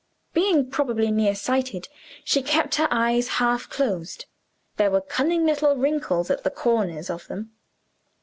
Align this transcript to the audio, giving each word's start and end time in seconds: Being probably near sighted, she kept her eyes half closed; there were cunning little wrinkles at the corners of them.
Being 0.33 0.67
probably 0.71 1.11
near 1.11 1.35
sighted, 1.35 1.87
she 2.25 2.41
kept 2.41 2.73
her 2.81 2.87
eyes 2.89 3.27
half 3.37 3.69
closed; 3.69 4.25
there 4.77 4.89
were 4.89 4.99
cunning 4.99 5.45
little 5.45 5.75
wrinkles 5.75 6.31
at 6.31 6.43
the 6.43 6.49
corners 6.49 7.11
of 7.11 7.27
them. 7.27 7.51